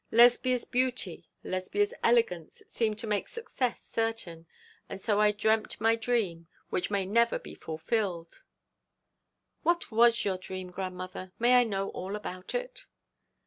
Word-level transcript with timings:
Lesbia's 0.09 0.65
beauty, 0.65 1.29
Lesbia's 1.43 1.93
elegance 2.03 2.63
seemed 2.65 2.97
to 2.97 3.05
make 3.05 3.27
success 3.27 3.83
certain 3.83 4.47
and 4.89 4.99
so 4.99 5.19
I 5.19 5.31
dreamt 5.31 5.79
my 5.79 5.95
dream 5.95 6.47
which 6.71 6.89
may 6.89 7.05
never 7.05 7.37
be 7.37 7.53
fulfilled.' 7.53 8.41
'What 9.61 9.91
was 9.91 10.25
your 10.25 10.39
dream, 10.39 10.71
grandmother? 10.71 11.33
May 11.37 11.53
I 11.59 11.65
know 11.65 11.89
all 11.89 12.15
about 12.15 12.55
it?' 12.55 12.87